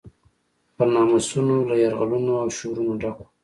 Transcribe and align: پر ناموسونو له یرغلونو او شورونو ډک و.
پر 0.75 0.87
ناموسونو 0.95 1.55
له 1.69 1.75
یرغلونو 1.83 2.31
او 2.41 2.49
شورونو 2.57 2.93
ډک 3.01 3.17
و. 3.19 3.25